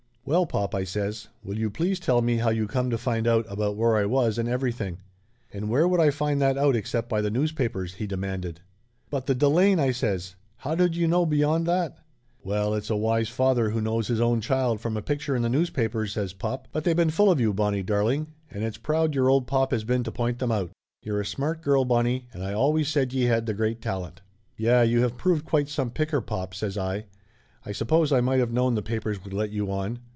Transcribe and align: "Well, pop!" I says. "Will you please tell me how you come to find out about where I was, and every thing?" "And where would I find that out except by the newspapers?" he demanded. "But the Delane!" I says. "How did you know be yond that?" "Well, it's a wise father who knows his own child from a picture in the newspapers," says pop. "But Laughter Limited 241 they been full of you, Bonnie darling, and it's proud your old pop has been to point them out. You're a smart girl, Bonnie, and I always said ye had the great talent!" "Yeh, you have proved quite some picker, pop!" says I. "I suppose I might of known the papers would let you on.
"Well, 0.23 0.45
pop!" 0.45 0.73
I 0.73 0.85
says. 0.85 1.27
"Will 1.43 1.57
you 1.57 1.69
please 1.69 1.99
tell 1.99 2.21
me 2.21 2.37
how 2.37 2.51
you 2.51 2.65
come 2.65 2.89
to 2.91 2.97
find 2.97 3.27
out 3.27 3.43
about 3.49 3.75
where 3.75 3.97
I 3.97 4.05
was, 4.05 4.37
and 4.37 4.47
every 4.47 4.71
thing?" 4.71 4.99
"And 5.51 5.67
where 5.67 5.85
would 5.85 5.99
I 5.99 6.09
find 6.09 6.39
that 6.41 6.57
out 6.57 6.73
except 6.73 7.09
by 7.09 7.19
the 7.21 7.31
newspapers?" 7.31 7.95
he 7.95 8.07
demanded. 8.07 8.61
"But 9.09 9.25
the 9.25 9.35
Delane!" 9.35 9.79
I 9.79 9.91
says. 9.91 10.35
"How 10.57 10.73
did 10.73 10.95
you 10.95 11.05
know 11.05 11.25
be 11.25 11.37
yond 11.39 11.65
that?" 11.65 11.97
"Well, 12.43 12.73
it's 12.75 12.89
a 12.91 12.95
wise 12.95 13.27
father 13.27 13.71
who 13.71 13.81
knows 13.81 14.07
his 14.07 14.21
own 14.21 14.39
child 14.39 14.79
from 14.79 14.95
a 14.95 15.01
picture 15.01 15.35
in 15.35 15.41
the 15.41 15.49
newspapers," 15.49 16.13
says 16.13 16.31
pop. 16.31 16.67
"But 16.71 16.85
Laughter 16.85 16.91
Limited 16.91 17.09
241 17.09 17.09
they 17.09 17.09
been 17.09 17.17
full 17.17 17.31
of 17.31 17.39
you, 17.39 17.53
Bonnie 17.53 17.83
darling, 17.83 18.27
and 18.51 18.63
it's 18.63 18.77
proud 18.77 19.13
your 19.15 19.27
old 19.29 19.47
pop 19.47 19.71
has 19.71 19.83
been 19.83 20.03
to 20.03 20.11
point 20.13 20.39
them 20.39 20.51
out. 20.51 20.69
You're 21.01 21.19
a 21.19 21.25
smart 21.25 21.61
girl, 21.61 21.83
Bonnie, 21.83 22.27
and 22.31 22.41
I 22.41 22.53
always 22.53 22.87
said 22.87 23.11
ye 23.11 23.23
had 23.23 23.47
the 23.47 23.53
great 23.53 23.81
talent!" 23.81 24.21
"Yeh, 24.55 24.83
you 24.83 25.01
have 25.01 25.17
proved 25.17 25.43
quite 25.45 25.67
some 25.67 25.89
picker, 25.89 26.21
pop!" 26.21 26.53
says 26.53 26.77
I. 26.77 27.05
"I 27.65 27.73
suppose 27.73 28.13
I 28.13 28.21
might 28.21 28.39
of 28.39 28.53
known 28.53 28.75
the 28.75 28.81
papers 28.81 29.21
would 29.25 29.33
let 29.33 29.49
you 29.49 29.69
on. 29.71 29.99